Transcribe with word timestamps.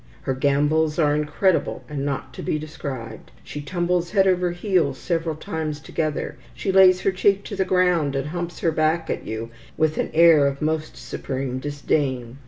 Her 0.23 0.33
gambols 0.33 0.97
are 0.97 1.13
incredible, 1.15 1.83
and 1.87 2.03
not 2.03 2.33
to 2.33 2.41
be 2.41 2.57
described. 2.57 3.29
She 3.43 3.61
tumbles 3.61 4.09
head 4.09 4.25
over 4.27 4.49
heels 4.49 4.97
several 4.97 5.35
times 5.35 5.79
together. 5.79 6.37
She 6.55 6.71
lays 6.71 7.01
her 7.01 7.11
cheek 7.11 7.43
to 7.43 7.55
the 7.55 7.65
ground, 7.65 8.15
and 8.15 8.29
humps 8.29 8.61
her 8.61 8.71
back 8.71 9.11
at 9.11 9.27
you 9.27 9.51
with 9.77 9.99
an 9.99 10.09
air 10.15 10.47
of 10.47 10.59
most 10.59 10.97
supreme 10.97 11.59
disdain. 11.59 12.39